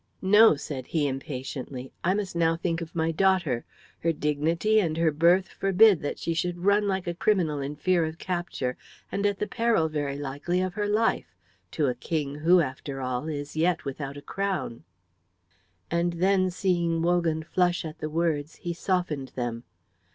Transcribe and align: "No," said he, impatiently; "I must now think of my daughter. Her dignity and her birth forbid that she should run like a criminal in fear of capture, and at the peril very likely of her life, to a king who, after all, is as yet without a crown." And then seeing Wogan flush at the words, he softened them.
"No," 0.23 0.55
said 0.55 0.87
he, 0.87 1.07
impatiently; 1.07 1.93
"I 2.03 2.15
must 2.15 2.35
now 2.35 2.55
think 2.55 2.81
of 2.81 2.95
my 2.95 3.11
daughter. 3.11 3.65
Her 3.99 4.11
dignity 4.11 4.79
and 4.79 4.97
her 4.97 5.11
birth 5.11 5.49
forbid 5.49 5.99
that 6.01 6.17
she 6.17 6.33
should 6.33 6.65
run 6.65 6.87
like 6.87 7.05
a 7.05 7.13
criminal 7.13 7.59
in 7.59 7.75
fear 7.75 8.03
of 8.05 8.17
capture, 8.17 8.77
and 9.11 9.27
at 9.27 9.37
the 9.37 9.45
peril 9.45 9.89
very 9.89 10.17
likely 10.17 10.59
of 10.59 10.73
her 10.73 10.87
life, 10.87 11.35
to 11.73 11.85
a 11.85 11.93
king 11.93 12.33
who, 12.33 12.61
after 12.61 12.99
all, 12.99 13.27
is 13.27 13.49
as 13.51 13.55
yet 13.57 13.85
without 13.85 14.17
a 14.17 14.23
crown." 14.23 14.85
And 15.91 16.13
then 16.13 16.49
seeing 16.49 17.03
Wogan 17.03 17.43
flush 17.43 17.85
at 17.85 17.99
the 17.99 18.09
words, 18.09 18.55
he 18.55 18.73
softened 18.73 19.27
them. 19.35 19.65